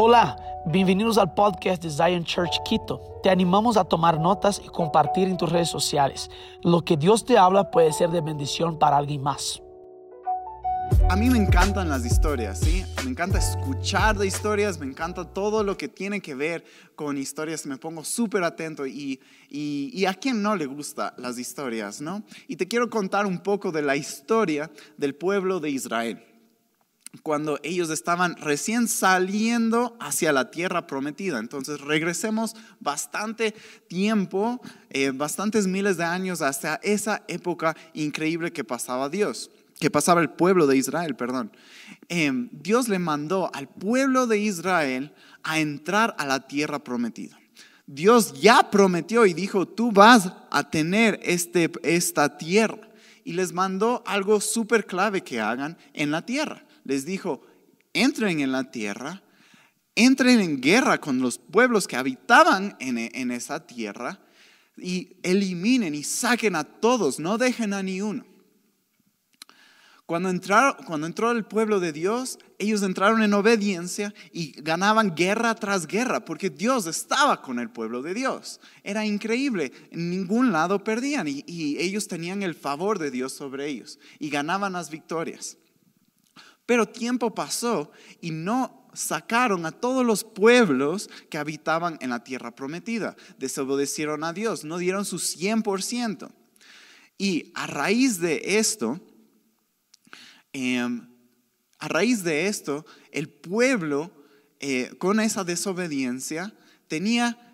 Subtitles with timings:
[0.00, 3.18] Hola, bienvenidos al podcast de Zion Church Quito.
[3.20, 6.30] Te animamos a tomar notas y compartir en tus redes sociales.
[6.62, 9.60] Lo que Dios te habla puede ser de bendición para alguien más.
[11.10, 12.84] A mí me encantan las historias, ¿sí?
[13.02, 17.66] Me encanta escuchar de historias, me encanta todo lo que tiene que ver con historias,
[17.66, 19.20] me pongo súper atento y,
[19.50, 22.22] y, y, a quién no le gusta las historias, ¿no?
[22.46, 26.27] Y te quiero contar un poco de la historia del pueblo de Israel
[27.22, 31.38] cuando ellos estaban recién saliendo hacia la tierra prometida.
[31.38, 33.54] Entonces regresemos bastante
[33.88, 40.20] tiempo, eh, bastantes miles de años hasta esa época increíble que pasaba Dios, que pasaba
[40.20, 41.50] el pueblo de Israel, perdón.
[42.08, 47.38] Em, Dios le mandó al pueblo de Israel a entrar a la tierra prometida.
[47.86, 52.80] Dios ya prometió y dijo, tú vas a tener este, esta tierra.
[53.24, 57.42] Y les mandó algo súper clave que hagan en la tierra les dijo,
[57.92, 59.22] entren en la tierra,
[59.94, 64.18] entren en guerra con los pueblos que habitaban en, esa tierra
[64.78, 68.24] y eliminen y saquen a todos, no dejen a ni uno.
[70.06, 75.54] Cuando, entraron, cuando entró el pueblo de Dios, ellos entraron en obediencia y ganaban guerra
[75.56, 78.60] tras guerra, porque Dios estaba con el pueblo de Dios.
[78.82, 83.66] Era increíble, en ningún lado perdían y, y ellos tenían el favor de Dios sobre
[83.66, 85.58] ellos y ganaban las victorias.
[86.68, 92.54] Pero tiempo pasó y no sacaron a todos los pueblos que habitaban en la tierra
[92.54, 93.16] prometida.
[93.38, 96.30] Desobedecieron a Dios, no dieron su 100%.
[97.16, 99.00] Y a raíz de esto,
[100.52, 101.08] em,
[101.78, 104.12] a raíz de esto, el pueblo
[104.60, 106.52] eh, con esa desobediencia
[106.86, 107.47] tenía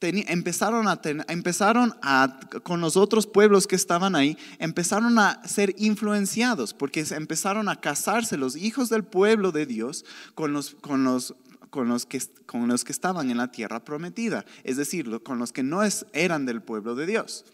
[0.00, 6.74] empezaron, a, empezaron a, con los otros pueblos que estaban ahí, empezaron a ser influenciados,
[6.74, 11.34] porque empezaron a casarse los hijos del pueblo de Dios con los, con los,
[11.70, 15.52] con los, que, con los que estaban en la tierra prometida, es decir, con los
[15.52, 15.80] que no
[16.12, 17.44] eran del pueblo de Dios.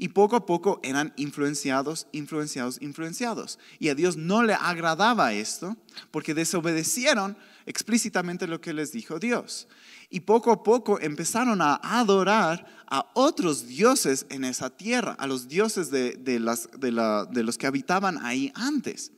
[0.00, 3.58] Y poco a poco eran influenciados, influenciados, influenciados.
[3.78, 5.76] Y a Dios no le agradaba esto
[6.10, 7.36] porque desobedecieron
[7.66, 9.68] explícitamente lo que les dijo Dios.
[10.10, 15.46] Y poco a poco empezaron a adorar a otros dioses en esa tierra, a los
[15.46, 19.12] dioses de, las, de, los que habitaban ahí antes.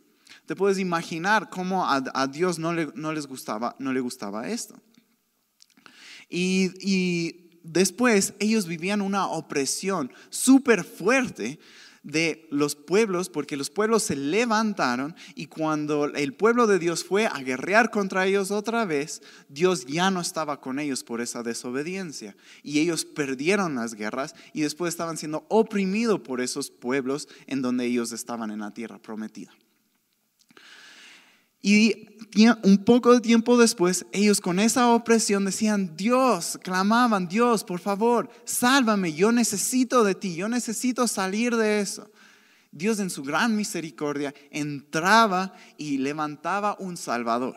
[0.45, 4.75] Te puedes imaginar cómo a, Dios no le, no, les gustaba, no le gustaba esto.
[6.29, 11.59] Y, y después ellos vivían una opresión súper fuerte
[12.03, 17.27] de los pueblos, porque los pueblos se levantaron y cuando el pueblo de Dios fue
[17.27, 22.37] a guerrear contra ellos otra vez, Dios ya no estaba con ellos por esa desobediencia.
[22.63, 27.87] Y ellos perdieron las guerras y después estaban siendo oprimidos por esos pueblos en donde
[27.87, 29.53] ellos estaban en la tierra prometida.
[31.63, 32.09] Y
[32.65, 38.29] un poco de tiempo después, ellos con esa opresión decían, Dios, clamaban, Dios, por favor,
[38.45, 42.11] sálvame, yo necesito de ti, yo necesito salir de eso.
[42.73, 47.57] Dios en su gran misericordia entraba y levantaba un Salvador.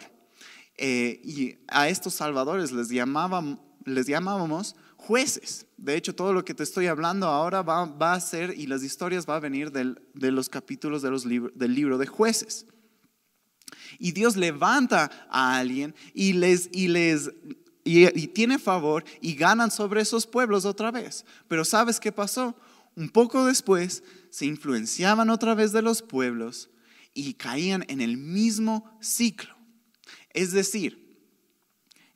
[0.78, 5.68] Eh, y a estos salvadores les, llamábamos jueces.
[5.78, 8.84] De hecho, todo lo que te estoy hablando ahora va, va a ser, y las
[8.84, 12.68] historias van a venir de los capítulos de los del libro de jueces.
[14.00, 17.31] Y Dios levanta a alguien y les, y les
[17.86, 21.24] y, tiene favor y ganan sobre esos pueblos otra vez.
[21.48, 22.56] Pero ¿sabes qué pasó?
[22.96, 26.70] Un poco después se influenciaban otra vez de los pueblos
[27.14, 29.56] y caían en el mismo ciclo.
[30.31, 31.05] Es decir,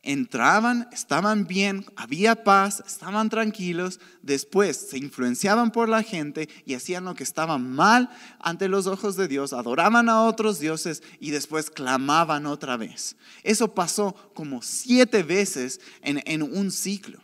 [0.03, 7.05] entraban, estaban bien, había paz, estaban tranquilos, después se influenciaban por la gente y hacían
[7.05, 8.09] lo que estaba mal
[8.39, 13.17] ante los ojos de Dios, adoraban a otros dioses y después clamaban otra vez.
[13.43, 17.21] Eso pasó como siete veces en, un ciclo,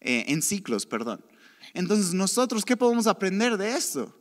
[0.00, 1.24] eh, en ciclos, perdón.
[1.74, 4.17] Entonces nosotros, ¿qué podemos aprender de esto?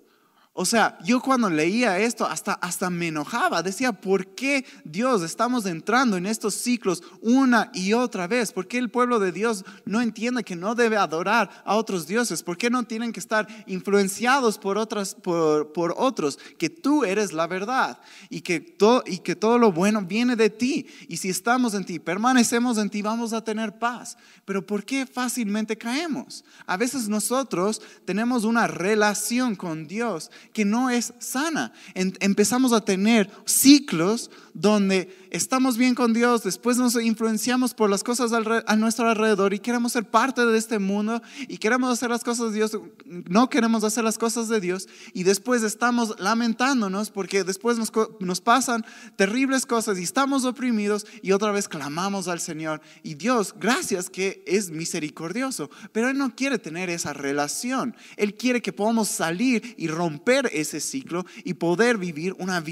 [0.59, 5.67] O sea, yo cuando leía esto hasta, hasta me enojaba, decía, ¿por qué Dios estamos
[5.67, 8.51] entrando en estos ciclos una y otra vez?
[8.53, 12.41] ¿Por qué el pueblo de Dios no entiende que no debe adorar a otros dioses?
[12.41, 16.39] ¿Por qué no tienen que estar influenciados por, otros?
[16.57, 17.99] Que tú eres la verdad
[18.31, 20.87] y que, todo, y que todo lo bueno viene de ti.
[21.07, 24.17] Y si estamos en ti, permanecemos en ti, vamos a tener paz.
[24.43, 26.43] Pero ¿por qué fácilmente caemos?
[26.65, 31.73] A veces nosotros tenemos una relación con Dios que no es sana.
[31.93, 38.31] empezamos a tener ciclos donde estamos bien con Dios, después nos influenciamos por las cosas
[38.33, 42.51] a nuestro alrededor y queremos ser parte de este mundo y queremos hacer las cosas
[42.51, 42.71] de Dios,
[43.05, 48.41] no queremos hacer las cosas de Dios y después estamos lamentándonos porque después nos, nos
[48.41, 48.83] pasan
[49.15, 52.81] terribles cosas y estamos oprimidos y otra vez clamamos al Señor.
[53.03, 58.63] Y Dios, gracias que es misericordioso, pero Él no quiere tener esa relación, Él quiere
[58.63, 62.63] que podamos salir y romper ese ciclo y poder vivir una,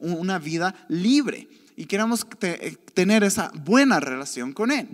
[0.00, 1.33] una vida libre
[1.76, 2.26] y queremos
[2.94, 4.88] tener esa buena relación con Él.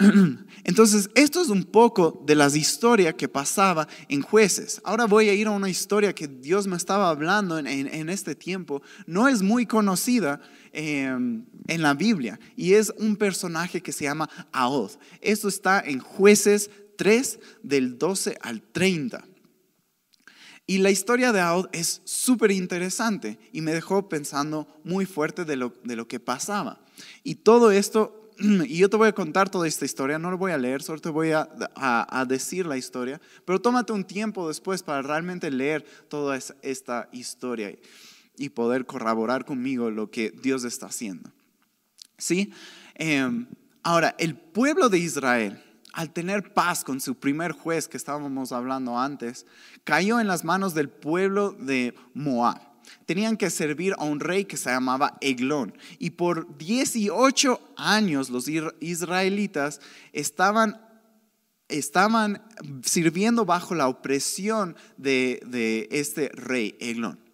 [0.64, 4.80] Entonces, esto es un poco de las historias que pasaba en jueces.
[4.84, 8.82] Ahora voy a ir a una historia que Dios me estaba hablando en, este tiempo.
[9.06, 10.40] No es muy conocida
[10.72, 14.92] em, en la Biblia y es un personaje que se llama Ahod.
[15.20, 19.24] Esto está en jueces 3 del 12 al 30.
[20.70, 25.56] Y la historia de Ahod es súper interesante y me dejó pensando muy fuerte de
[25.56, 26.78] lo, de lo que pasaba.
[27.24, 30.52] Y todo esto, y yo te voy a contar toda esta historia, no lo voy
[30.52, 34.84] a leer, solo te voy a, a, decir la historia, pero tómate un tiempo después
[34.84, 37.76] para realmente leer toda esta historia
[38.36, 41.32] y poder corroborar conmigo lo que Dios está haciendo.
[42.16, 42.52] ¿Sí?
[42.94, 43.48] Em,
[43.82, 45.60] ahora, el pueblo de Israel
[45.92, 49.46] al tener paz con su primer juez que estábamos hablando antes,
[49.84, 52.60] cayó en las manos del pueblo de Moab.
[53.06, 55.76] Tenían que servir a un rey que se llamaba Eglón.
[55.98, 59.80] Y por 18 años los israelitas
[60.12, 60.80] estaban,
[61.68, 62.42] estaban
[62.82, 67.29] sirviendo bajo la opresión de, de este rey Eglón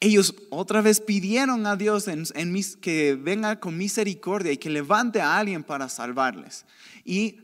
[0.00, 2.06] ellos otra vez pidieron a Dios
[2.80, 6.64] que venga con misericordia y que levante a alguien para salvarles.
[7.04, 7.38] Y,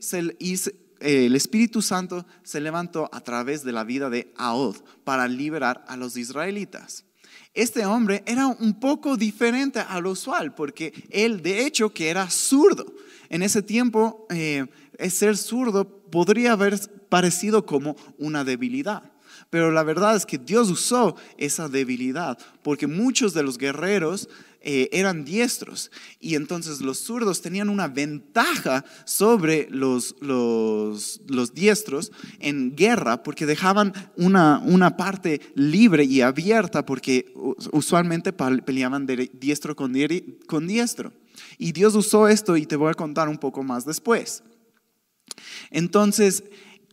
[1.00, 5.96] el Espíritu Santo se levantó a través de la vida de Ahod para liberar a
[5.96, 7.04] los israelitas.
[7.52, 12.30] Este hombre era un poco diferente a lo usual porque él de hecho que era
[12.30, 12.86] zurdo.
[13.28, 14.66] En ese tiempo eh,
[15.10, 16.78] ser zurdo podría haber
[17.08, 19.13] parecido como una debilidad.
[19.54, 24.28] Pero la verdad es que Dios usó esa debilidad porque muchos de los guerreros
[24.60, 32.10] eh, eran diestros y entonces los zurdos tenían una ventaja sobre los, los, diestros
[32.40, 37.32] en guerra porque dejaban una, una, parte libre y abierta porque
[37.70, 39.92] usualmente peleaban diestro con
[40.66, 41.12] diestro.
[41.58, 44.42] Y Dios usó esto y te voy a contar un poco más después.
[45.70, 46.42] Entonces,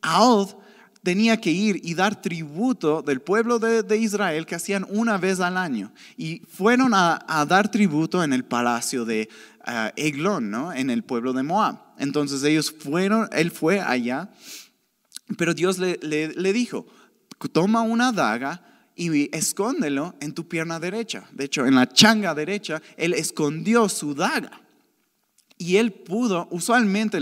[0.04, 0.61] Aod
[1.04, 5.58] tenía que ir y dar tributo del pueblo de, Israel que hacían una vez al
[5.58, 5.92] año.
[6.18, 9.30] Y fueron a, dar tributo en el palacio de
[9.68, 10.74] uh, Eglón, ¿no?
[10.74, 11.80] en el pueblo de Moab.
[11.98, 14.30] Entonces ellos fueron, él fue allá,
[15.38, 16.86] pero Dios le, le dijo,
[17.52, 18.64] toma una daga
[18.96, 21.28] y escóndelo en tu pierna derecha.
[21.32, 24.61] De hecho, en la changa derecha, él escondió su daga.
[25.62, 27.20] Y él pudo, usualmente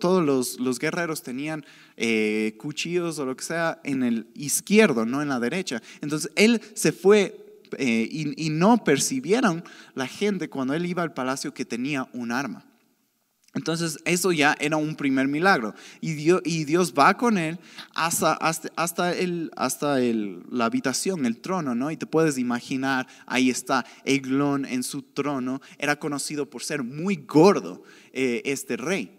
[0.00, 1.64] todos los, guerreros tenían
[1.96, 5.80] eh, cuchillos o lo que sea en el izquierdo, no en la derecha.
[6.00, 9.62] Entonces él se fue eh, y, no percibieron
[9.94, 12.64] la gente cuando él iba al palacio que tenía un arma.
[13.52, 15.74] Entonces eso ya era un primer milagro.
[16.00, 17.58] Y Dios, va con él
[17.94, 21.90] hasta, hasta, el, hasta la habitación, el trono, ¿no?
[21.90, 25.60] Y te puedes imaginar, ahí está Eglón en su trono.
[25.78, 27.82] Era conocido por ser muy gordo
[28.12, 29.16] eh, este rey.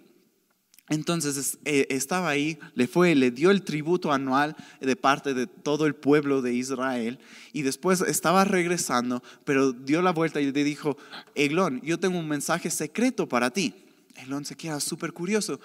[0.91, 5.85] Entonces eh, estaba ahí, le fue, le dio el tributo anual de parte de todo
[5.85, 7.17] el pueblo de Israel
[7.53, 10.97] y después estaba regresando, pero dio la vuelta y le dijo,
[11.33, 13.73] Eglón, yo tengo un mensaje secreto para ti.
[14.15, 15.59] Elón se queda súper curioso.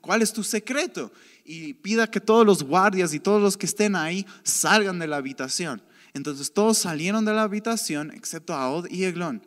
[0.00, 1.12] ¿Cuál es tu secreto?
[1.44, 5.16] Y pida que todos los guardias y todos los que estén ahí salgan de la
[5.16, 5.82] habitación.
[6.14, 9.42] Entonces todos salieron de la habitación excepto Aod y Eglón.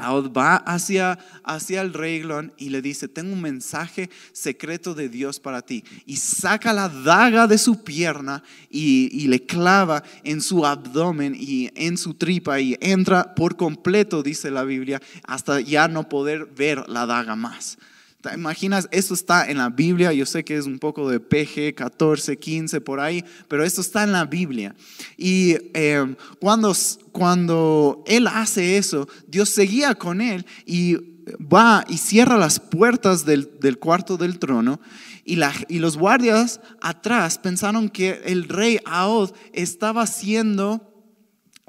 [0.00, 5.08] Aod va hacia, hacia el rey Eglón y le dice, tengo un mensaje secreto de
[5.08, 5.84] Dios para ti.
[6.06, 11.70] Y saca la daga de su pierna y, y le clava en su abdomen y
[11.74, 16.88] en su tripa y entra por completo, dice la Biblia, hasta ya no poder ver
[16.88, 17.78] la daga más.
[18.20, 18.86] ¿Te imaginas?
[18.90, 22.82] Esto está en la Biblia, yo sé que es un poco de PG 14, 15
[22.82, 24.74] por ahí, pero esto está en la Biblia.
[25.16, 26.74] Y eh, cuando,
[27.12, 30.96] cuando él hace eso, Dios seguía con él y
[31.38, 34.80] va y cierra las puertas del, del cuarto del trono.
[35.24, 40.89] Y, la, y, los guardias atrás pensaron que el rey Ahod estaba siendo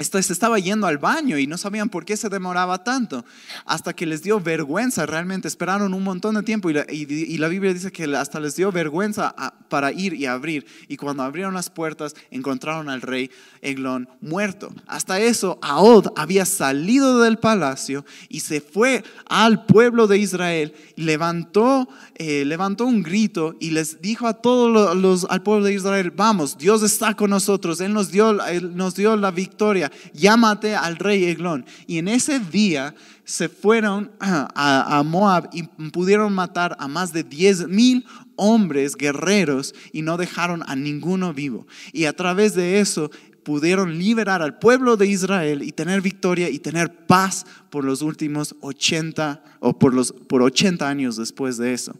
[0.03, 3.25] Se estaba yendo al baño y no sabían por qué se demoraba tanto,
[3.65, 7.91] hasta que les dio vergüenza, realmente esperaron un montón de tiempo y la, Biblia dice
[7.91, 9.35] que hasta les dio vergüenza
[9.69, 10.65] para ir y abrir.
[10.87, 13.29] Y cuando abrieron las puertas encontraron al rey
[13.61, 14.73] Eglón muerto.
[14.87, 21.87] Hasta eso, Ahod había salido del palacio y se fue al pueblo de Israel, levantó,
[22.15, 26.57] eh, levantó un grito y les dijo a todos los, al pueblo de Israel, vamos,
[26.57, 31.25] Dios está con nosotros, Él nos dio, Él nos dio la victoria llámate al rey
[31.25, 31.65] Eglón.
[31.87, 37.67] Y en ese día se fueron a, Moab y pudieron matar a más de 10
[37.67, 38.05] mil
[38.35, 41.67] hombres guerreros y no dejaron a ninguno vivo.
[41.93, 43.11] Y a través de eso
[43.43, 48.55] pudieron liberar al pueblo de Israel y tener victoria y tener paz por los últimos
[48.61, 51.93] 80 o por los por 80 años después de eso.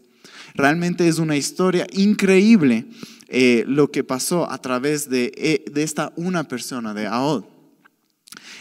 [0.54, 2.86] Realmente es una historia increíble
[3.28, 7.44] eh, lo que pasó a través de, eh, de esta una persona, de Ahod.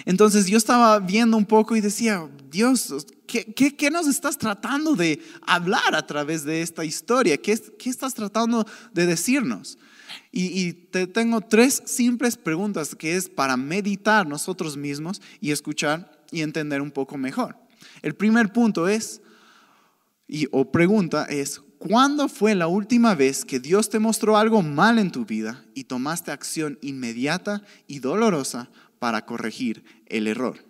[0.05, 5.95] Entonces yo estaba viendo un poco y decía, Dios, ¿qué, nos estás tratando de hablar
[5.95, 7.37] a través de esta historia?
[7.37, 7.53] ¿Qué,
[7.85, 9.77] estás tratando de decirnos?
[10.31, 16.25] Y, y, te tengo tres simples preguntas que es para meditar nosotros mismos y escuchar
[16.31, 17.55] y entender un poco mejor.
[18.01, 19.21] El primer punto es,
[20.27, 24.99] y, o pregunta es, ¿cuándo fue la última vez que Dios te mostró algo mal
[24.99, 28.69] en tu vida y tomaste acción inmediata y dolorosa
[29.01, 30.63] para corregir el error.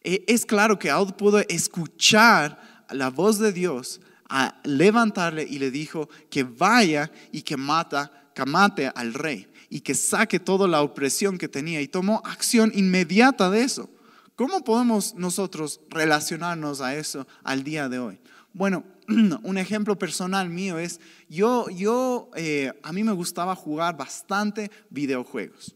[0.00, 5.72] E, es claro que Aud pudo escuchar la voz de Dios a levantarle y le
[5.72, 10.82] dijo que vaya y que mata, que mate al rey y que saque toda la
[10.82, 13.90] opresión que tenía y tomó acción inmediata de eso.
[14.36, 18.20] ¿Cómo podemos nosotros relacionarnos a eso al día de hoy?
[18.52, 24.70] Bueno, un ejemplo personal mío es, yo, yo eh, a mí me gustaba jugar bastante
[24.90, 25.74] videojuegos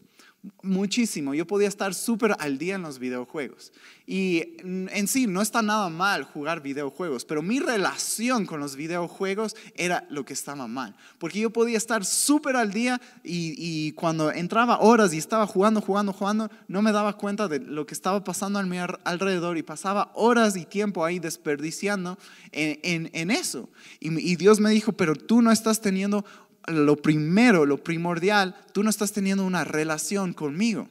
[0.61, 1.33] muchísimo.
[1.33, 3.71] Yo podía estar súper al día en los videojuegos.
[4.05, 9.55] Y en sí, no está nada mal jugar videojuegos, pero mi relación con los videojuegos
[9.75, 10.95] era lo que estaba mal.
[11.19, 16.13] Porque yo podía estar súper al día y, cuando entraba horas y estaba jugando, jugando,
[16.13, 20.11] jugando, no me daba cuenta de lo que estaba pasando a mi alrededor y pasaba
[20.15, 22.17] horas y tiempo ahí desperdiciando
[22.51, 23.69] en, eso.
[23.99, 26.25] y Dios me dijo, pero tú no estás teniendo
[26.67, 30.89] lo primero, lo primordial, tú no estás teniendo una relación conmigo.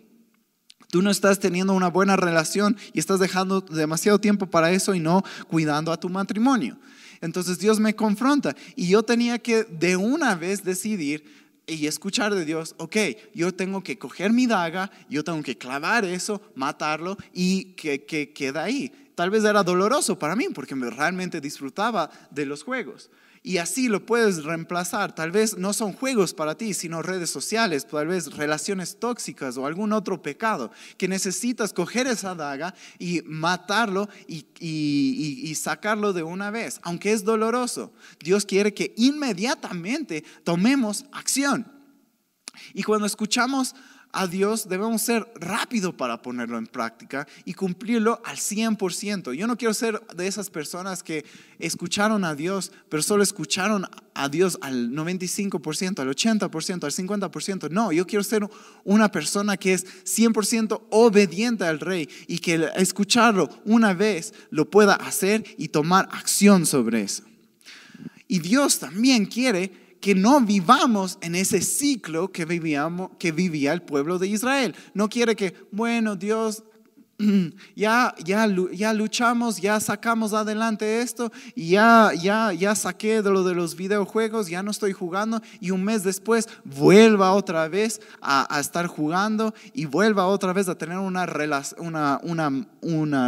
[0.90, 5.00] Tú no estás teniendo una buena relación y estás dejando demasiado tiempo para eso y
[5.00, 6.78] no cuidando a tu matrimonio.
[7.20, 11.24] Entonces Dios me confronta y yo tenía que de una vez decidir
[11.66, 12.96] y escuchar de Dios, ok,
[13.34, 18.32] yo tengo que coger mi daga, yo tengo que clavar eso, matarlo y que, que
[18.32, 18.90] queda ahí.
[19.14, 23.10] Tal vez era doloroso para mí porque realmente disfrutaba de los juegos.
[23.48, 25.14] Y así lo puedes reemplazar.
[25.14, 29.64] Tal vez no son juegos para ti, sino redes sociales, tal vez relaciones tóxicas o
[29.64, 36.50] algún otro pecado que necesitas coger esa daga y matarlo y, y, sacarlo de una
[36.50, 37.90] vez, aunque es doloroso.
[38.20, 41.72] Dios quiere que inmediatamente tomemos acción.
[42.74, 43.74] Y cuando escuchamos
[44.12, 49.34] a Dios debemos ser rápido para ponerlo en práctica y cumplirlo al 100%.
[49.34, 51.24] Yo no quiero ser de esas personas que
[51.58, 56.92] escucharon a Dios, pero solo escucharon a Dios al 95%, al 80%, al
[57.30, 57.70] 50%.
[57.70, 58.48] No, yo quiero ser
[58.84, 64.94] una persona que es 100% obediente al rey y que escucharlo una vez lo pueda
[64.94, 67.24] hacer y tomar acción sobre eso.
[68.26, 73.82] Y Dios también quiere que no vivamos en ese ciclo que, vivíamos, que vivía el
[73.82, 74.74] pueblo de Israel.
[74.94, 76.64] No quiere que, bueno, Dios,
[77.74, 83.56] ya, ya, ya luchamos, ya sacamos adelante esto, ya, ya, ya saqué de lo de
[83.56, 88.86] los videojuegos, ya no estoy jugando, y un mes después vuelva otra vez a, estar
[88.86, 91.26] jugando y vuelva otra vez a tener una,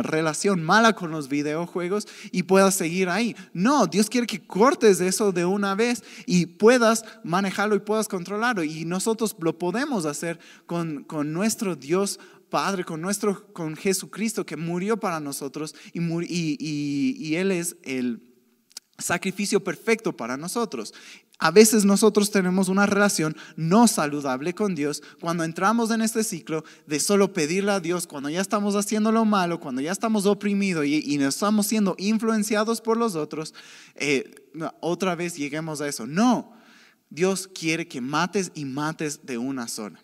[0.02, 3.34] relación mala con los videojuegos y pueda seguir ahí.
[3.52, 8.62] No, Dios quiere que cortes eso de una vez y puedas manejarlo y puedas controlarlo,
[8.62, 12.20] y nosotros lo podemos hacer con nuestro Dios
[12.50, 18.22] Padre, con nuestro, con Jesucristo que murió para nosotros y, Él es el
[18.98, 20.92] sacrificio perfecto para nosotros.
[21.38, 26.64] A veces nosotros tenemos una relación no saludable con Dios cuando entramos en este ciclo
[26.86, 30.84] de solo pedirle a Dios cuando ya estamos haciendo lo malo, cuando ya estamos oprimidos
[30.84, 33.54] y, y estamos siendo influenciados por los otros,
[33.94, 34.34] eh,
[34.80, 36.06] otra vez lleguemos a eso.
[36.06, 36.52] No,
[37.08, 40.02] Dios quiere que mates y mates de una sola.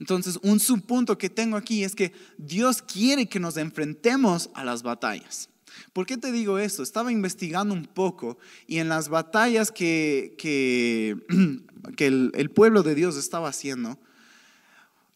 [0.00, 4.82] Entonces, un subpunto que tengo aquí es que Dios quiere que nos enfrentemos a las
[4.82, 5.48] batallas.
[5.92, 6.82] ¿Por qué te digo esto?
[6.82, 11.16] Estaba investigando un poco y en las batallas que, que,
[11.98, 13.98] el, pueblo de Dios estaba haciendo,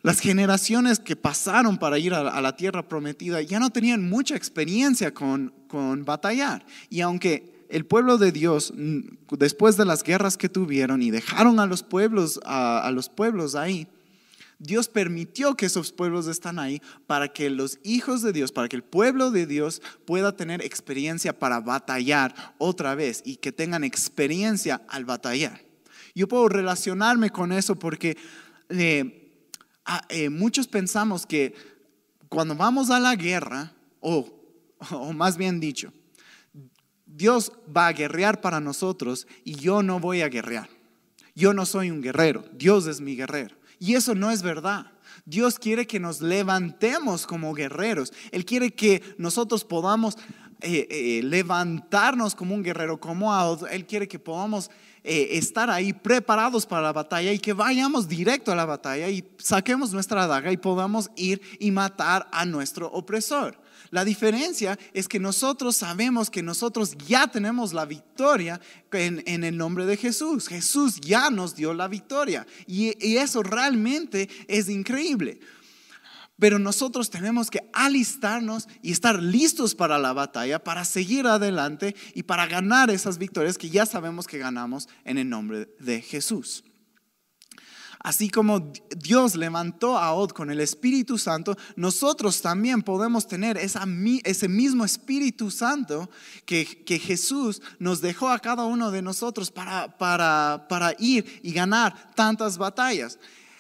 [0.03, 5.13] Las generaciones que pasaron para ir a, la tierra prometida ya no tenían mucha experiencia
[5.13, 6.65] con, con batallar.
[6.89, 8.73] Y aunque el pueblo de Dios,
[9.31, 13.87] después de las guerras que tuvieron y dejaron a los pueblos, a los pueblos ahí,
[14.61, 18.77] Dios permitió que esos pueblos están ahí para que los hijos de Dios, para que
[18.77, 24.83] el pueblo de Dios pueda tener experiencia para batallar otra vez y que tengan experiencia
[24.87, 25.63] al batallar.
[26.15, 28.19] Yo puedo relacionarme con eso porque
[28.69, 29.49] eh,
[30.11, 31.55] eh, muchos pensamos que
[32.29, 34.29] cuando vamos a la guerra, o,
[34.91, 35.91] o más bien dicho,
[37.07, 40.69] Dios va a guerrear para nosotros y yo no voy a guerrear.
[41.35, 43.60] Yo no soy un guerrero, Dios es mi guerrero.
[43.81, 44.93] Y eso no es verdad.
[45.25, 48.13] Dios quiere que nos levantemos como guerreros.
[48.31, 50.17] Él quiere que nosotros podamos
[50.61, 54.71] eh, eh, levantarnos como un guerrero, como Él quiere que podamos
[55.03, 59.25] eh, estar ahí preparados para la batalla y que vayamos directo a la batalla y
[59.39, 63.59] saquemos nuestra daga y podamos ir y matar a nuestro opresor.
[63.91, 68.61] La diferencia es que nosotros sabemos que nosotros ya tenemos la victoria
[68.93, 70.47] en, el nombre de Jesús.
[70.47, 75.41] Jesús ya nos dio la victoria y, y eso realmente es increíble.
[76.39, 82.23] Pero nosotros tenemos que alistarnos y estar listos para la batalla, para seguir adelante y
[82.23, 86.65] para ganar esas victorias que ya sabemos que ganamos en el nombre de Jesús.
[88.03, 94.49] Así como Dios levantó a Od con el Espíritu Santo, nosotros también podemos tener ese
[94.49, 96.09] mismo Espíritu Santo
[96.47, 96.65] que,
[96.99, 103.19] Jesús nos dejó a cada uno de nosotros para, ir y ganar tantas batallas.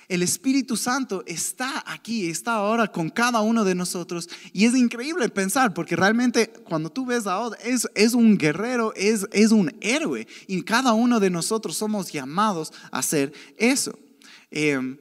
[0.08, 4.28] El Espíritu Santo está aquí, está ahora con cada uno de nosotros.
[4.54, 9.28] Y es increíble pensar, porque realmente cuando tú ves a Od, es, un guerrero, es,
[9.32, 10.26] es un héroe.
[10.46, 13.96] Y cada uno de nosotros somos llamados a hacer eso.
[14.50, 14.98] Em,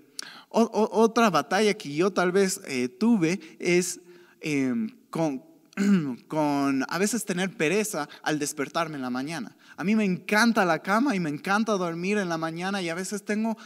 [0.49, 3.99] otra batalla que yo tal vez eh, tuve es
[4.41, 5.43] em, con,
[6.27, 9.55] con a veces tener pereza al despertarme en la mañana.
[9.77, 12.95] A mí me encanta la cama y me encanta dormir en la mañana y a
[12.95, 13.57] veces tengo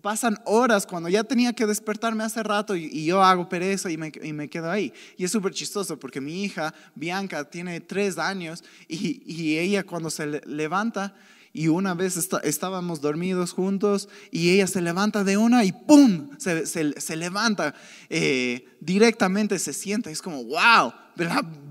[0.00, 4.12] pasan horas cuando ya tenía que despertarme hace rato y, yo hago pereza y me,
[4.22, 4.92] y me quedo ahí.
[5.16, 10.08] Y es súper chistoso porque mi hija, Bianca, tiene tres años y, y ella cuando
[10.08, 11.14] se levanta
[11.52, 16.30] y una vez estábamos dormidos juntos y ella se levanta de una y ¡pum!
[16.38, 17.74] Se, se, levanta
[18.08, 20.10] eh, directamente, se sienta.
[20.10, 20.92] Es como, wow,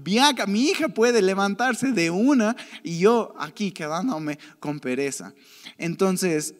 [0.03, 5.33] Bianca, mi hija puede levantarse de una y yo aquí quedándome con pereza.
[5.77, 6.53] Entonces,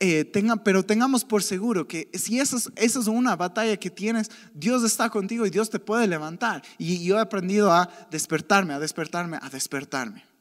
[0.00, 4.30] eh, tenga, pero tengamos por seguro que si eso es, es, una batalla que tienes,
[4.52, 6.62] Dios está contigo y Dios te puede levantar.
[6.78, 10.35] Y yo he aprendido a despertarme, a despertarme, a despertarme.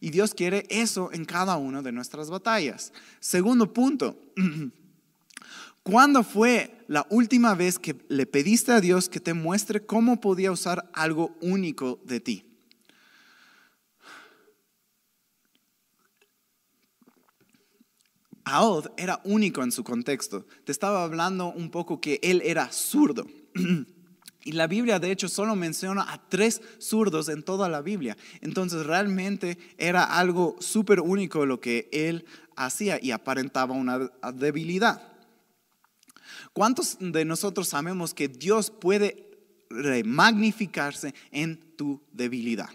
[0.00, 2.92] Y Dios quiere eso en cada una de nuestras batallas.
[3.20, 4.18] Segundo punto,
[5.82, 10.50] ¿cuándo fue la última vez que le pediste a Dios que te muestre cómo podía
[10.50, 12.46] usar algo único de ti?
[18.44, 20.46] Aod era único en su contexto.
[20.64, 23.26] Te estaba hablando un poco que él era zurdo.
[24.42, 28.16] Y la Biblia, de hecho, solo menciona a tres zurdos en toda la Biblia.
[28.40, 32.24] Entonces, realmente era algo súper único lo que él
[32.56, 35.02] hacía y aparentaba una debilidad.
[36.52, 39.28] ¿Cuántos de nosotros sabemos que Dios puede
[40.04, 42.70] magnificarse en tu debilidad?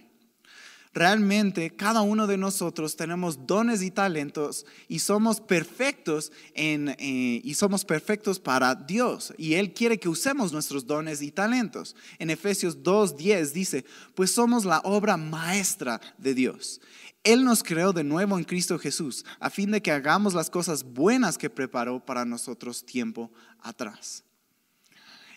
[0.96, 7.54] Realmente cada uno de nosotros tenemos dones y talentos y somos perfectos en, eh, y
[7.56, 11.98] somos perfectos para Dios y Él quiere que usemos nuestros dones y talentos.
[12.18, 16.80] En Efesios 2.10 dice, pues somos la obra maestra de Dios.
[17.26, 20.84] Él nos creó de nuevo en Cristo Jesús a fin de que hagamos las cosas
[20.84, 24.24] buenas que preparó para nosotros tiempo atrás.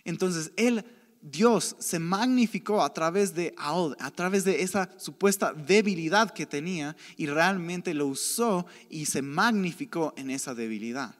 [0.04, 0.84] Entonces, Él
[1.20, 7.26] Dios se magnificó a través de a través de esa supuesta debilidad que tenía y
[7.26, 11.14] realmente lo usó y se magnificó en esa debilidad.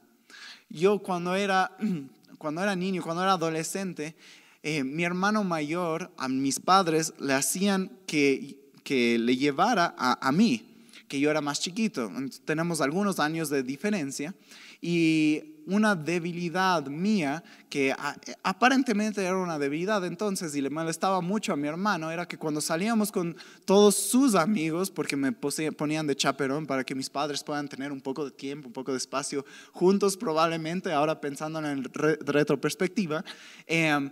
[0.69, 1.77] Yo cuando era,
[2.39, 4.15] cuando era niño, cuando era adolescente,
[4.63, 10.33] eh, mi hermano mayor, a mis padres le hacían que, que le llevara a, a
[10.33, 10.65] mí,
[11.09, 12.11] que yo era más chiquito.
[12.45, 14.35] Tenemos algunos años de diferencia
[14.81, 17.95] y una debilidad mía, que
[18.43, 20.05] aparentemente era una debilidad.
[20.05, 24.35] Entonces y le molestaba mucho a mi hermano, era que cuando salíamos con todos sus
[24.35, 28.31] amigos, porque me ponían de chaperón para que mis padres puedan tener un poco de
[28.31, 33.25] tiempo, un poco de espacio juntos probablemente, ahora pensando en el retroperspectiva,
[33.67, 34.11] em,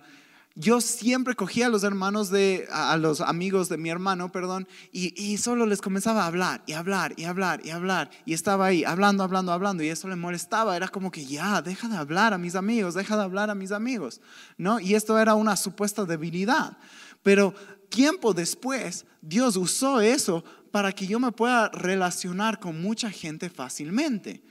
[0.59, 5.12] yo siempre cogía a los hermanos de, a los amigos de mi hermano, perdón, y,
[5.23, 8.11] y, solo les comenzaba a hablar y hablar y hablar y hablar.
[8.25, 10.75] Y estaba ahí hablando, hablando, hablando, y eso le molestaba.
[10.75, 13.71] Era como que ya, deja de hablar a mis amigos, deja de hablar a mis
[13.71, 14.23] amigos,
[14.57, 14.81] ¿no?
[14.81, 16.79] Y esto era una supuesta debilidad.
[17.23, 17.53] Pero
[17.90, 24.42] tiempo después, Dios usó eso para que yo me pueda relacionar con mucha gente fácilmente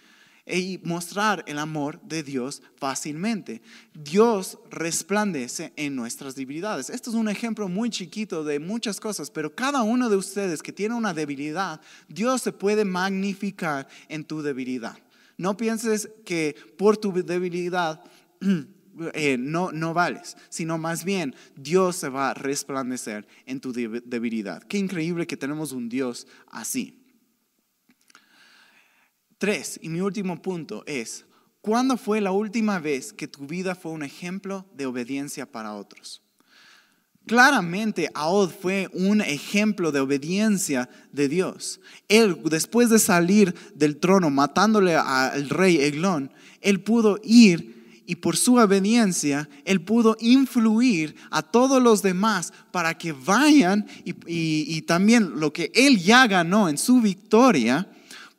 [0.45, 3.62] y mostrar el amor de Dios fácilmente.
[3.93, 6.89] Dios resplandece en nuestras debilidades.
[6.89, 10.71] Esto es un ejemplo muy chiquito de muchas cosas, pero cada uno de ustedes que
[10.71, 14.97] tiene una debilidad, Dios se puede magnificar en tu debilidad.
[15.38, 18.03] No pienses que por tu debilidad
[19.13, 24.63] eh, no, no vales, sino más bien Dios se va a resplandecer en tu debilidad.
[24.63, 27.05] Qué increíble que tenemos un Dios así.
[29.45, 31.23] Tres, y mi último punto es,
[31.62, 36.23] ¿cuándo fue la última vez que tu vida fue un ejemplo de obediencia para otros?
[37.27, 41.79] Claramente Ahod fue un ejemplo de obediencia de Dios.
[42.08, 46.31] Él, después de salir del trono matándole al rey Eglón,
[46.62, 52.97] él pudo ir y por su obediencia, él pudo influir a todos los demás para
[52.97, 57.88] que vayan y, y también lo que él ya ganó en su victoria,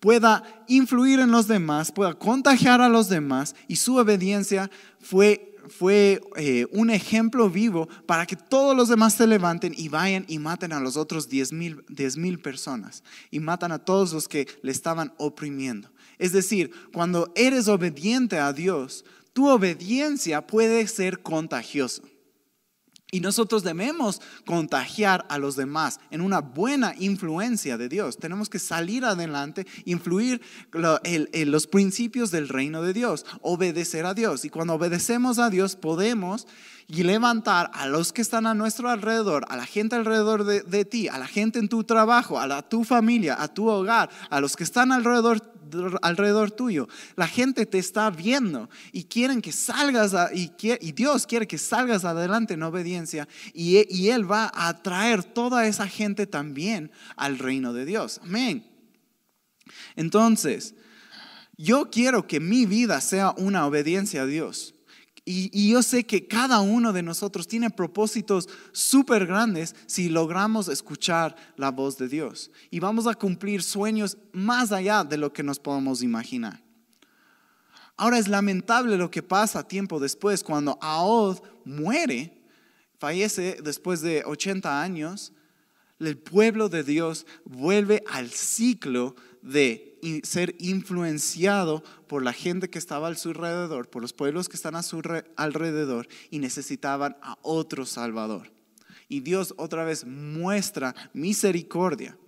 [0.00, 6.20] pueda influir en los demás, pueda contagiar a los demás y su obediencia fue fue
[6.36, 10.72] eh, un ejemplo vivo para que todos los demás se levanten y vayan y maten
[10.72, 15.90] a los otros 10 mil personas y matan a todos los que le estaban oprimiendo.
[16.18, 22.02] Es decir, cuando eres obediente a Dios, tu obediencia puede ser contagiosa.
[23.12, 28.18] Y nosotros debemos contagiar a los demás en una buena influencia de Dios.
[28.18, 30.42] Tenemos que salir adelante, influir
[31.04, 34.44] en los principios del reino de Dios, obedecer a Dios.
[34.44, 36.48] Y cuando obedecemos a Dios podemos
[36.88, 41.18] levantar a los que están a nuestro alrededor, a la gente alrededor de, ti, a
[41.18, 44.90] la gente en tu trabajo, a tu familia, a tu hogar, a los que están
[44.90, 45.40] alrededor
[46.02, 46.88] alrededor tuyo.
[47.16, 50.50] La gente te está viendo y quieren que salgas y,
[50.92, 55.88] Dios quiere que salgas adelante en obediencia y, y Él va a atraer toda esa
[55.88, 58.20] gente también al reino de Dios.
[58.22, 58.64] Amén.
[59.96, 60.74] Entonces,
[61.56, 64.75] yo quiero que mi vida sea una obediencia a Dios.
[65.28, 71.34] Y, yo sé que cada uno de nosotros tiene propósitos súper grandes si logramos escuchar
[71.56, 72.52] la voz de Dios.
[72.70, 76.62] Y vamos a cumplir sueños más allá de lo que nos podemos imaginar.
[77.96, 82.44] Ahora es lamentable lo que pasa tiempo después, cuando Aod muere,
[83.00, 85.32] fallece después de 80 años,
[85.98, 93.08] el pueblo de Dios vuelve al ciclo de ser influenciado por la gente que estaba
[93.08, 95.00] a su alrededor, por los pueblos que están a su
[95.36, 98.52] alrededor y necesitaban a otro Salvador.
[99.08, 102.18] Y Dios otra vez muestra misericordia.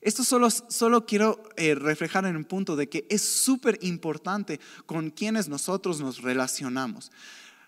[0.00, 5.10] Esto solo, solo quiero eh, reflejar en un punto de que es súper importante con
[5.10, 7.12] quienes nosotros nos relacionamos.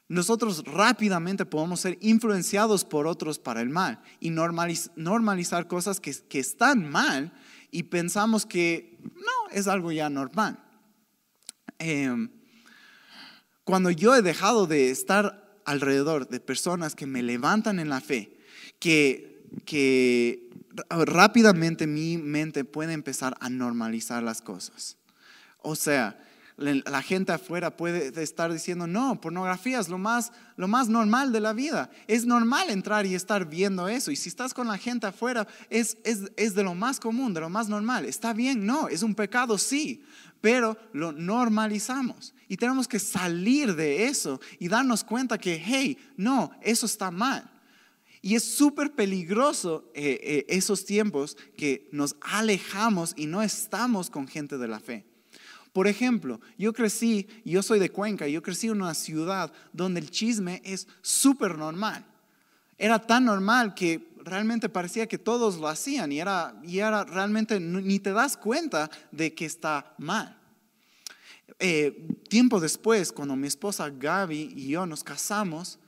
[0.08, 6.38] Nosotros rápidamente podemos ser influenciados por otros para el mal y normalizar cosas que, que
[6.38, 7.32] están mal
[7.70, 10.62] y pensamos que no, es algo ya normal.
[11.78, 12.30] Em,
[13.64, 18.38] cuando yo he dejado de estar alrededor de personas que me levantan en la fe,
[18.78, 20.48] que, que
[20.88, 24.96] rápidamente mi mente puede empezar a normalizar las cosas.
[25.58, 26.18] O sea,
[26.56, 31.40] la gente afuera puede estar diciendo, no, pornografía es lo más, lo más normal de
[31.40, 31.90] la vida.
[32.06, 34.10] Es normal entrar y estar viendo eso.
[34.10, 37.40] Y si estás con la gente afuera, es, es, es de lo más común, de
[37.40, 38.06] lo más normal.
[38.06, 40.02] Está bien, no, es un pecado, sí,
[40.40, 42.34] pero lo normalizamos.
[42.48, 47.50] Y tenemos que salir de eso y darnos cuenta que, hey, no, eso está mal.
[48.22, 54.26] Y es súper peligroso eh, eh, esos tiempos que nos alejamos y no estamos con
[54.26, 55.04] gente de la fe.
[55.76, 60.10] Por ejemplo, yo crecí, yo soy de Cuenca, yo crecí en una ciudad donde el
[60.10, 62.02] chisme es súper normal.
[62.78, 67.60] Era tan normal que realmente parecía que todos lo hacían y era, y era realmente
[67.60, 70.38] ni te das cuenta de que está mal.
[71.58, 75.78] Eh, tiempo después, cuando mi esposa Gaby y yo nos casamos,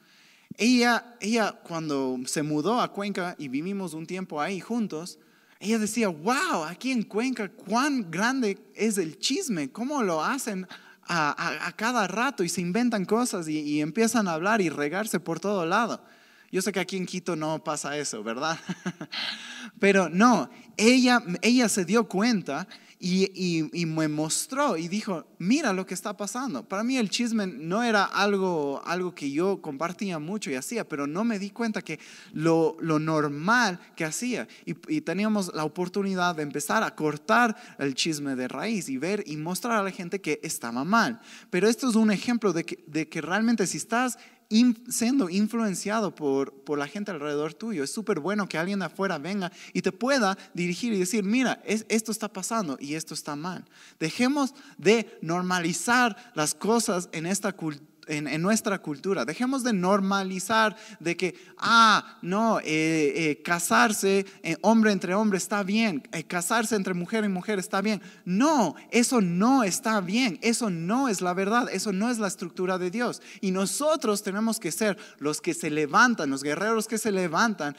[0.59, 5.19] ella, ella cuando se mudó a Cuenca y vivimos un tiempo ahí juntos,
[5.61, 10.67] ella decía, wow, aquí en Cuenca, cuán grande es el chisme, cómo lo hacen
[11.09, 15.67] a, cada rato y se inventan cosas y, empiezan a hablar y regarse por todo
[15.67, 16.05] lado.
[16.53, 18.59] Yo sé que aquí en Quito no pasa eso, ¿verdad?
[19.81, 22.69] Pero no, ella, ella se dio cuenta
[23.01, 26.69] y, me mostró y dijo, mira lo que está pasando.
[26.69, 31.07] Para mí el chisme no era algo, algo que yo compartía mucho y hacía, pero
[31.07, 32.01] no me di cuenta que
[32.33, 34.49] lo, lo normal que hacía.
[34.67, 39.23] Y, y, teníamos la oportunidad de empezar a cortar el chisme de raíz y ver
[39.27, 41.21] y mostrar a la gente que estaba mal.
[41.51, 44.19] Pero esto es un ejemplo de que, de que realmente si estás
[44.89, 47.85] siendo influenciado por, por, la gente alrededor tuyo.
[47.85, 52.13] Es súper bueno que alguien afuera venga y te pueda dirigir y decir, mira, esto
[52.13, 53.65] está pasando y esto está mal.
[54.01, 59.25] Dejemos de normalizar las cosas en esta cultura en, nuestra cultura.
[59.25, 65.63] Dejemos de normalizar de que, ah, no, eh, eh, casarse eh, hombre entre hombre está
[65.63, 68.01] bien, casarse entre mujer y mujer está bien.
[68.25, 72.79] No, eso no está bien, eso no es la verdad, eso no es la estructura
[72.79, 73.23] de Dios.
[73.41, 77.77] Y nosotros tenemos que ser los que se levantan, los guerreros que se levantan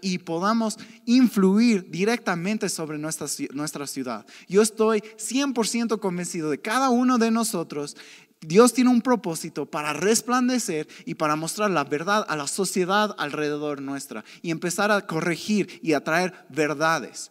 [0.00, 4.26] y podamos influir directamente sobre nuestra, nuestra ciudad.
[4.48, 7.96] Yo estoy 100% convencido de cada uno de nosotros
[8.40, 13.82] Dios tiene un propósito para resplandecer y para mostrar la verdad a la sociedad alrededor
[13.82, 17.30] nuestra y empezar a corregir y a traer verdades.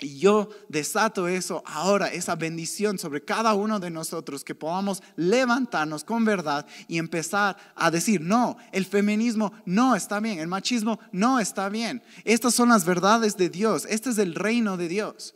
[0.00, 6.02] Y yo desato eso ahora, esa bendición sobre cada uno de nosotros, que podamos levantarnos
[6.02, 11.38] con verdad y empezar a decir, no, el feminismo no está bien, el machismo no
[11.38, 12.02] está bien.
[12.24, 15.34] Estas son las verdades de Dios, este es el reino de Dios.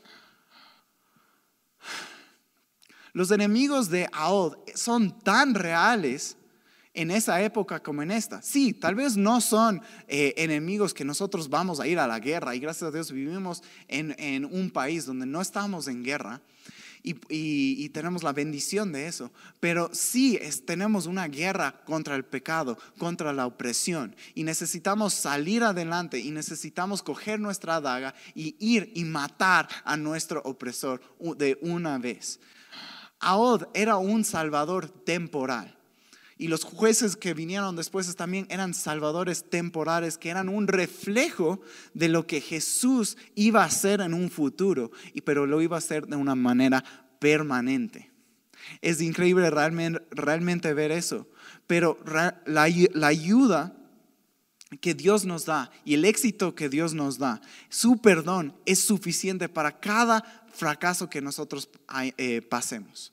[3.18, 6.36] Los enemigos de Aod son tan reales
[6.94, 8.40] en esa época como en esta.
[8.42, 12.54] Sí, tal vez no son eh, enemigos que nosotros vamos a ir a la guerra
[12.54, 16.40] y gracias a Dios vivimos en, un país donde no estamos en guerra.
[17.02, 19.32] Y, tenemos la bendición de eso.
[19.58, 24.14] Pero sí tenemos una guerra contra el pecado, contra la opresión.
[24.36, 30.40] Y necesitamos salir adelante y necesitamos coger nuestra daga y ir y matar a nuestro
[30.44, 31.00] opresor
[31.36, 32.38] de una vez.
[33.20, 35.78] Aod era un salvador temporal.
[36.40, 41.60] Y los jueces que vinieron después también eran salvadores temporales, que eran un reflejo
[41.94, 44.92] de lo que Jesús iba a hacer en un futuro,
[45.24, 46.84] pero lo iba a hacer de una manera
[47.18, 48.12] permanente.
[48.80, 51.26] Es increíble realmente, realmente ver eso.
[51.66, 53.74] Pero la, la ayuda
[54.80, 59.48] que Dios nos da y el éxito que Dios nos da, su perdón es suficiente
[59.48, 61.70] para cada fracaso que nosotros
[62.16, 63.12] eh, pasemos.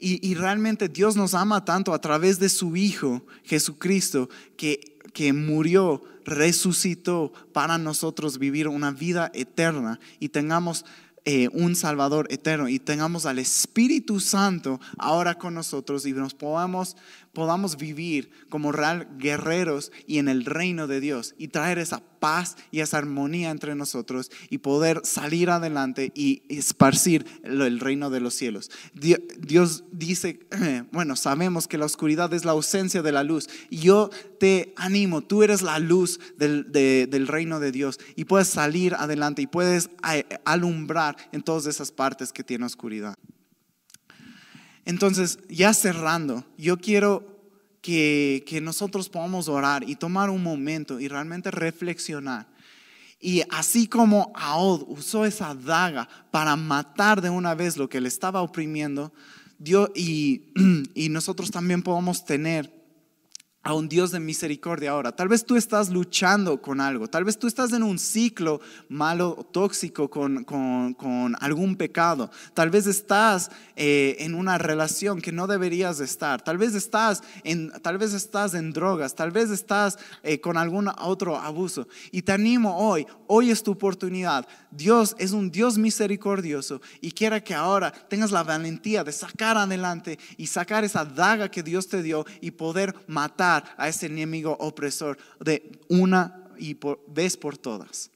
[0.00, 6.04] Y, realmente Dios nos ama tanto a través de su Hijo Jesucristo que, que murió,
[6.24, 10.84] resucitó para nosotros vivir una vida eterna y tengamos
[11.24, 16.96] eh, un Salvador eterno y tengamos al Espíritu Santo ahora con nosotros y nos podamos
[17.34, 22.56] podamos vivir como real guerreros y en el reino de Dios y traer esa paz
[22.70, 28.34] y esa armonía entre nosotros y poder salir adelante y esparcir el reino de los
[28.34, 28.70] cielos.
[28.94, 30.40] Dios dice,
[30.92, 33.48] bueno, sabemos que la oscuridad es la ausencia de la luz.
[33.70, 38.48] Y yo te animo, tú eres la luz del, del reino de Dios y puedes
[38.48, 39.90] salir adelante y puedes
[40.44, 43.14] alumbrar en todas esas partes que tiene oscuridad.
[44.84, 47.37] Entonces, ya cerrando, yo quiero
[47.80, 52.46] que, nosotros podamos orar y tomar un momento y realmente reflexionar.
[53.20, 58.08] Y así como Aod usó esa daga para matar de una vez lo que le
[58.08, 59.12] estaba oprimiendo,
[59.58, 60.52] Dios, y,
[60.94, 62.77] y nosotros también podamos tener
[63.62, 65.12] a un Dios de misericordia ahora.
[65.12, 69.48] Tal vez tú estás luchando con algo, tal vez tú estás en un ciclo malo,
[69.52, 76.00] tóxico con, con, algún pecado, tal vez estás eh, en una relación que no deberías
[76.00, 80.56] estar, tal vez estás en, tal vez estás en drogas, tal vez estás eh, con
[80.56, 81.88] algún otro abuso.
[82.12, 84.46] Y te animo hoy, hoy es tu oportunidad.
[84.70, 90.18] Dios es un Dios misericordioso y quiere que ahora tengas la valentía de sacar adelante
[90.36, 95.18] y sacar esa daga que Dios te dio y poder matar a ese enemigo opresor
[95.40, 98.10] de una y por, vez por todas.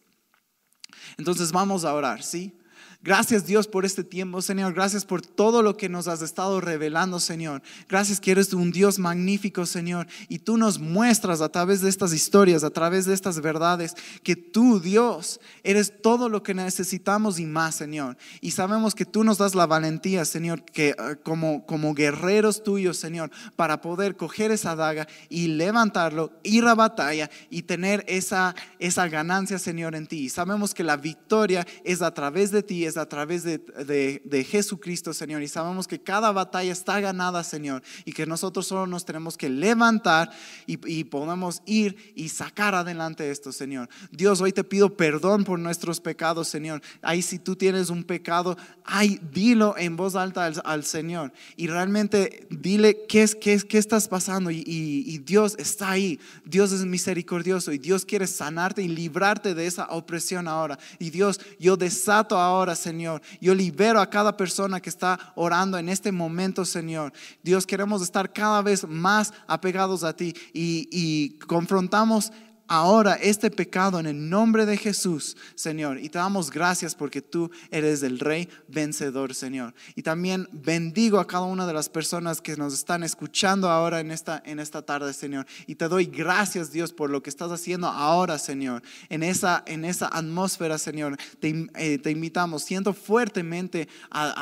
[1.16, 2.58] Entonces vamos a orar, ¿sí?
[3.04, 4.74] Gracias Dios por este tiempo, Señor.
[4.74, 7.60] Gracias por todo lo que nos has estado revelando, Señor.
[7.88, 10.06] Gracias que eres un Dios magnífico, Señor.
[10.28, 14.36] Y tú nos muestras a través de estas historias, a través de estas verdades, que
[14.36, 18.16] tú, Dios, eres todo lo que necesitamos y más, Señor.
[18.40, 22.98] Y sabemos que tú nos das la valentía, Señor, que eh, como, como guerreros tuyos,
[22.98, 29.08] Señor, para poder coger esa daga y levantarlo, ir a batalla y tener esa, esa
[29.08, 30.20] ganancia, Señor, en ti.
[30.20, 34.44] Y sabemos que la victoria es a través de ti, a través de, de- de
[34.44, 35.42] Jesucristo, Señor.
[35.42, 37.82] Y sabemos que cada batalla está ganada, Señor.
[38.04, 40.30] Y que nosotros solo nos tenemos que levantar
[40.66, 43.88] y, y podemos ir y sacar adelante esto, Señor.
[44.10, 46.82] Dios, hoy te pido perdón por nuestros pecados, Señor.
[47.02, 51.32] Ahí si tú tienes un pecado, ay, dilo en voz alta al, Señor.
[51.56, 54.50] Y realmente dile qué, es, qué, es, qué estás pasando.
[54.50, 56.18] Y- y Dios está ahí.
[56.44, 60.78] Dios es misericordioso y Dios quiere sanarte y librarte de esa opresión ahora.
[60.98, 63.22] Y Dios, yo desato ahora, Señor.
[63.40, 67.12] Yo libero a cada persona que está orando en este momento, Señor.
[67.42, 72.32] Dios, queremos estar cada vez más apegados a ti y, confrontamos
[72.68, 75.98] ahora este pecado en el nombre de Jesús, Señor.
[75.98, 79.74] Y te damos gracias porque tú eres el Rey vencedor, Señor.
[79.94, 84.10] Y también bendigo a cada una de las personas que nos están escuchando ahora en
[84.10, 85.46] esta, en esta tarde, Señor.
[85.66, 88.82] Y te doy gracias, Dios, por lo que estás haciendo ahora, Señor.
[89.08, 92.62] En esa, en esa atmósfera, Señor, te, eh, te invitamos.
[92.62, 94.32] Siento fuertemente a,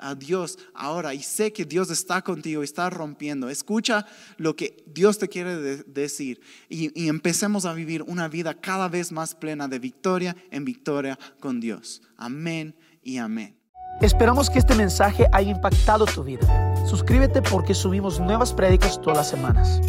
[0.00, 3.48] a- a- Dios ahora y sé que Dios está contigo y está rompiendo.
[3.48, 8.54] Escucha lo que Dios te quiere de- decir y, y empecemos a vivir una vida
[8.54, 12.02] cada vez más plena de victoria en victoria con Dios.
[12.16, 13.58] Amén y amén.
[14.00, 16.46] Esperamos que este mensaje haya impactado tu vida.
[16.86, 19.80] Suscríbete porque subimos nuevas prédicas todas las semanas.